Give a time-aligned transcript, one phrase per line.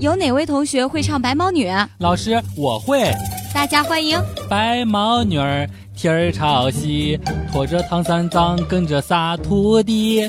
[0.00, 1.68] 有哪位同学会唱《白毛女》？
[1.98, 3.12] 老师，我会。
[3.54, 4.20] 大家欢迎
[4.50, 7.18] 白毛女儿，天儿朝西，
[7.52, 10.28] 驮着唐三藏跟着仨徒弟。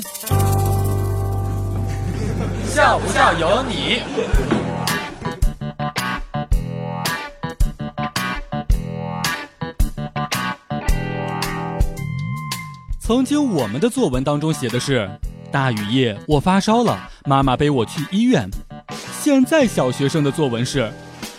[2.68, 4.02] 笑不笑由你。
[13.00, 15.10] 曾经我们的作文当中写的是：
[15.50, 18.48] 大雨夜我发烧了，妈妈背我去医院。
[19.26, 20.88] 现在小学生的作文是：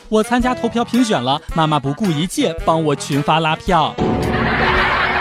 [0.10, 3.96] 我参加投票评选了，妈妈不顾一切帮我群发拉票。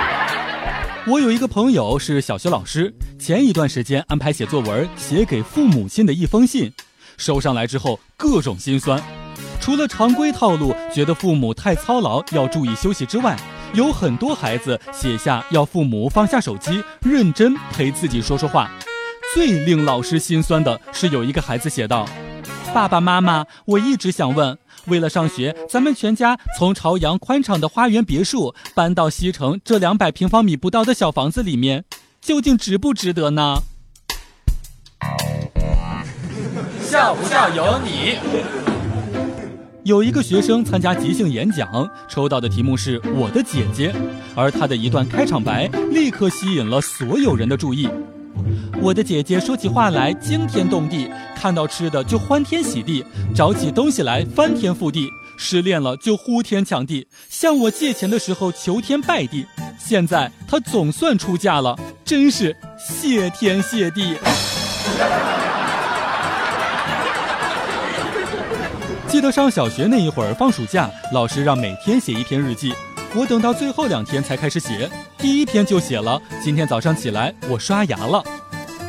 [1.06, 6.72] 我有一个朋友是小学老师，前一段时间安排写作文，写给父母亲的一封信，
[7.16, 9.00] 收上来之后各种心酸。
[9.60, 13.36] 除了常规套路，觉得父母太操劳，要注意休息之外，
[13.74, 18.68] 有很多孩子写下要父母放下手机，认真陪自己说说话。
[19.36, 22.04] 最令老师心酸的是，有一个孩子写道。
[22.76, 24.58] 爸爸妈妈，我一直想问，
[24.88, 31.86] 为了上学，咱们全家从朝阳宽敞的花园别墅搬到西城这两百平方米不到的小房子里面，
[32.20, 33.62] 究竟值不值得呢？
[36.82, 38.18] 笑不笑由你。
[39.84, 43.90] 有一个学生参加即兴演讲，抽到的题目是我的姐姐，
[44.34, 47.88] 而他的一段开场白立刻吸引了所有人的注意。
[48.80, 59.46] 我的姐姐说起话来惊天动地，看到吃的就欢天喜地，找起东西来翻天覆地，失恋了就呼天抢地，向我借钱的时候求天拜地。
[59.78, 64.16] 现在她总算出嫁了，真是谢天谢地。
[69.08, 72.74] 记得上小学那一会儿放暑假，老师让每天写一篇日记，
[73.14, 78.22] 我等到最后两天才开始写，第一篇就写了今天早上起来我刷牙了。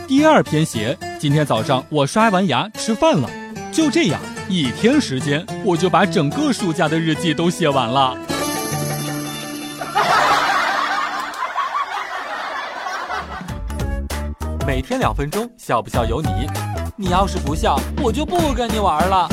[0.08, 3.30] 第二篇写，今天早上我刷完牙吃饭了，
[3.72, 8.18] 就这样一天时间，我就把整个暑假的日记都写完了。
[14.66, 16.30] 每天两分钟，笑不笑由你。
[16.96, 19.30] 你要是不笑，我就不跟你玩了。